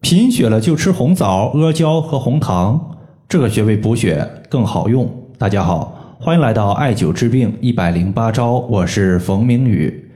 [0.00, 2.96] 贫血了就吃红枣、阿胶和红糖，
[3.28, 5.08] 这个穴位补血更好用。
[5.36, 10.10] 大家好，欢迎来到艾灸治病一百零八招，我是冯明宇。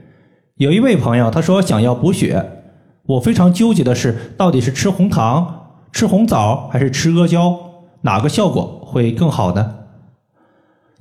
[0.57, 2.43] 有一位朋友他说想要补血，
[3.05, 7.55] 我非常纠结的是，到底是吃红糖、吃红枣还是吃阿胶，
[8.01, 9.75] 哪个效果会更好呢？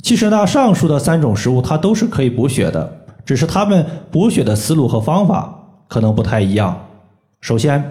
[0.03, 6.79] 其实呢，上述的三种食物它都是可以补血的，只是它们补血的思路和方法可能不太一样。
[7.41, 7.83] 首先，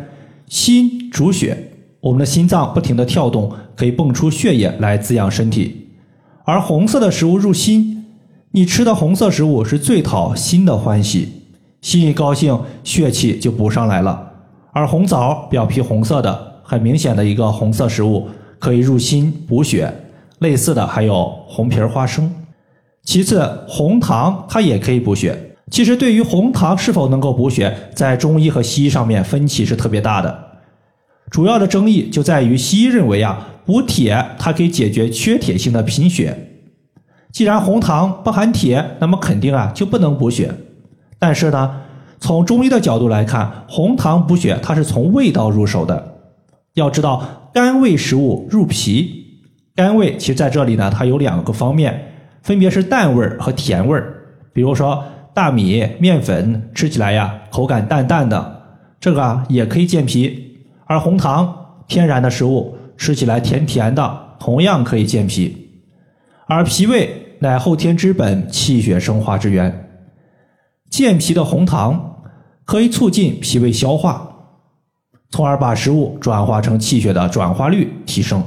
[0.53, 1.57] 心主血，
[1.99, 5.87] 我们的心脏不停的跳动，可以蹦出血液来滋养身体。
[6.45, 8.05] 而红色的食物入心，
[8.51, 11.27] 你吃的红色食物是最讨心的欢喜，
[11.81, 14.31] 心一高兴，血气就补上来了。
[14.73, 19.91] 而红枣表皮红色的，很明显的一个红色食物，可以入心补血。
[20.37, 22.31] 类似的还有红皮花生，
[23.03, 25.52] 其次红糖它也可以补血。
[25.73, 30.51] 其实对于红糖是否能够补血，在中医和西医上面分歧是特别大的。
[31.31, 36.37] 主要的争议就在于西医认为啊，补铁它可以解决缺铁性的贫血。
[37.31, 40.53] 既然红糖不含铁，那么肯定啊就不能补血。
[41.17, 41.81] 但是呢，
[42.19, 46.19] 从中医的角度来看，红糖补血它是从味道入手的。
[46.75, 49.41] 要知道，甘味食物入脾。
[49.73, 54.19] 甘味其实在这里呢，它有两个方面，分别是淡味儿和甜味儿。
[54.53, 55.03] 比如说
[55.33, 58.61] 大米面粉吃起来呀，口感淡淡的，
[58.99, 60.29] 这个啊也可以健脾；
[60.85, 65.71] 而红糖天然的食物，吃起来甜甜的，同样可以健脾。
[66.45, 69.89] 而脾胃乃后天之本，气血生化之源，
[70.89, 72.21] 健脾的红糖
[72.63, 74.29] 可以促进脾胃消化，
[75.31, 78.43] 从而把食物转化成气血的转化率提升。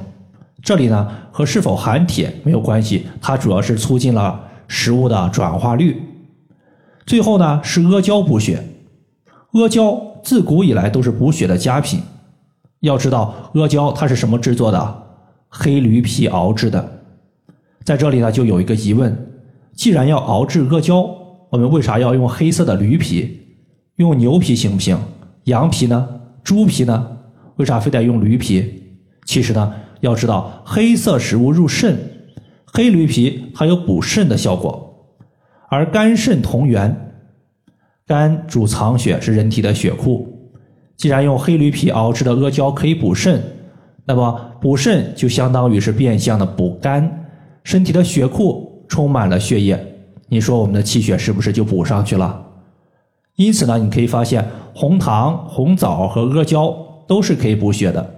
[0.63, 6.01] 这里呢和是否含铁没有关系，它主要是促进了食物的转化率。
[7.07, 8.63] 最后呢是阿胶补血，
[9.53, 12.01] 阿胶自古以来都是补血的佳品。
[12.81, 15.03] 要知道阿胶它是什么制作的？
[15.49, 17.01] 黑驴皮熬制的。
[17.85, 19.17] 在这里呢就有一个疑问：
[19.75, 21.09] 既然要熬制阿胶，
[21.49, 23.41] 我们为啥要用黑色的驴皮？
[23.97, 24.99] 用牛皮行不行？
[25.45, 26.07] 羊皮呢？
[26.45, 27.17] 猪皮呢？
[27.57, 28.83] 为啥非得用驴皮？
[29.25, 29.73] 其实呢。
[30.01, 31.99] 要知道，黑色食物入肾，
[32.67, 34.86] 黑驴皮还有补肾的效果，
[35.69, 36.95] 而肝肾同源，
[38.07, 40.33] 肝主藏血，是人体的血库。
[40.97, 43.43] 既然用黑驴皮熬制的阿胶可以补肾，
[44.05, 47.27] 那么补肾就相当于是变相的补肝，
[47.65, 49.79] 身体的血库充满了血液，
[50.29, 52.43] 你说我们的气血是不是就补上去了？
[53.35, 54.43] 因此呢，你可以发现
[54.75, 56.75] 红糖、红枣和阿胶
[57.07, 58.15] 都是可以补血的。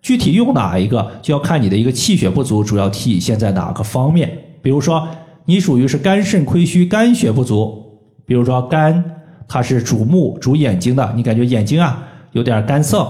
[0.00, 4.30] 具体用哪一个，就要看你的一个气血不足，主要体现在哪个方面。
[4.62, 5.06] 比如说，
[5.44, 8.00] 你属于是肝肾亏虚、肝血不足。
[8.26, 9.04] 比如说，肝
[9.46, 13.06] 它是主目、主眼睛的，你感觉眼睛啊有点干涩，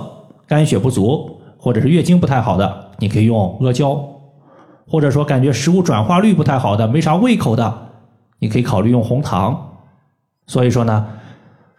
[0.47, 3.97] 肝血不足，或者是月经不太好的，你可以用阿胶；
[4.87, 7.89] 或者说感觉食物转化率不太好的，没啥胃口的，
[8.39, 9.71] 你可以考虑用红糖。
[10.47, 11.07] 所以说呢。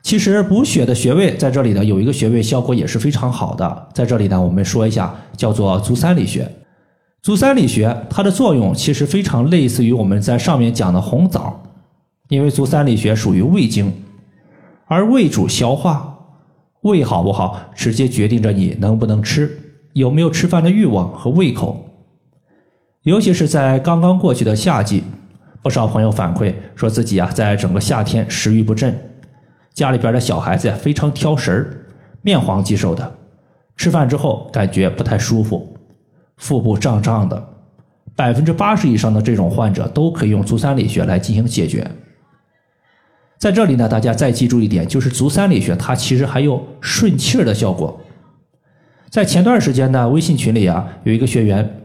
[0.01, 3.87] 其实补血的穴位在这里呢，有一个穴位效果也是非常好的。
[3.91, 6.47] 在这里呢，我们说一下，叫做足三里穴。
[7.25, 11.59] 足三里穴它的作用其实非常类似于我们在上面讲的红枣，
[12.27, 13.91] 因为足三里穴属于胃经，
[14.85, 16.19] 而胃主消化，
[16.81, 19.59] 胃好不好，直接决定着你能不能吃，
[19.93, 21.89] 有没有吃饭的欲望和胃口。
[23.01, 25.03] 尤其是在刚刚过去的夏季，
[25.63, 28.95] 不少朋友反馈说自己啊，在整个夏天食欲不振。
[29.73, 31.73] 家里边的小孩子非常挑食儿，
[32.21, 33.15] 面黄肌瘦的，
[33.75, 35.74] 吃饭之后感觉不太舒服，
[36.38, 37.47] 腹部胀胀的，
[38.16, 41.90] 百分之八十以上的这种患者都可以用足三里穴来进行解决。
[43.38, 48.00] 在这里呢，大家再记住一点，就是足三里穴它其实还有顺气儿的效果。
[49.09, 51.81] 在前段时间呢，微信群里啊有一个学员，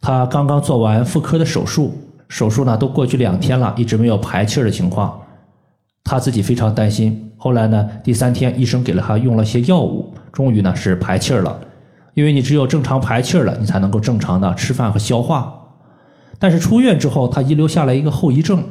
[0.00, 1.94] 他刚刚做完妇科的手术，
[2.28, 5.20] 手术呢都过去两天了，一直没有排气儿的情况。
[6.04, 11.60] 他自己非常担心，后来呢，第三天医生给了他用了些药物，终于呢是排气儿了。
[12.14, 15.54] 因为你只有正常排气了，你才能够正常的吃饭和消化。
[16.38, 18.64] 但是出院之后，他遗留下来一个后遗症，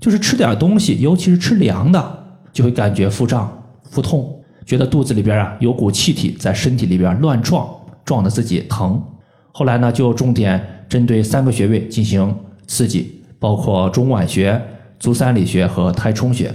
[0.00, 7.68] 就是吃点东西，尤其是吃凉的，就会感觉腹胀、腹痛，觉得肚子里边啊有股气体在身体里边乱撞，
[8.04, 9.02] 撞得自己疼。
[9.52, 12.34] 后来呢，就重点针对三个穴位进行
[12.66, 14.60] 刺激，包括中脘穴、
[14.98, 16.52] 足三里穴和太冲穴。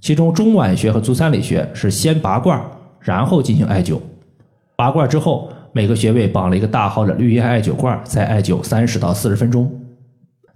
[0.00, 2.62] 其中中脘穴和足三里穴是先拔罐，
[3.00, 4.00] 然后进行艾灸。
[4.80, 9.70] 拔罐之后，每个穴位绑了一个大号的绿叶艾灸罐，再艾灸三十到四十分钟。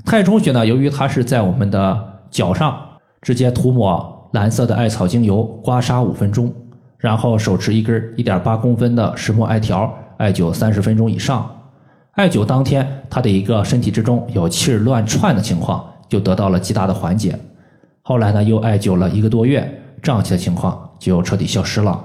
[0.02, 2.74] 太冲穴呢，由于它是在我们的脚上，
[3.20, 6.50] 直接涂抹蓝色的艾草精油，刮痧五分钟，
[6.96, 11.46] 然后手持一根一点八公分的石墨艾条，艾灸三十分钟以上。
[12.12, 17.38] 艾灸当天，他的一个身体之中有气儿乱窜的情况就得到了极大的缓解。
[18.00, 19.70] 后来呢，又艾灸了一个多月，
[20.02, 22.02] 胀气的情况就彻底消失了。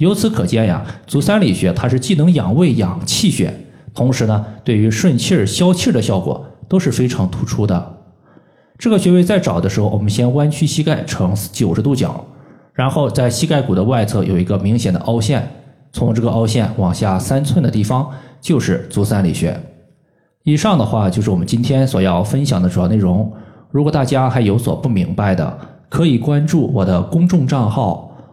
[0.00, 3.54] 由此可见呀，足三里穴它是既能养胃养气血，
[3.94, 7.96] 同时呢，对于顺气儿消气儿的效果都是非常突出的。
[8.78, 12.24] 这个穴位在找的时候，我们先弯曲膝盖成九十度角，
[12.72, 15.46] 然后在膝盖骨的外侧有一个明显的凹陷，
[15.92, 18.10] 从这个凹陷往下三寸的地方。
[18.40, 19.54] 就是足三里穴。
[20.44, 23.30] 以上的话就是我们今天所要分享的主要内容。
[23.70, 25.58] 如果大家还有所不明白的，
[25.90, 28.09] 可以关注我的公众账号“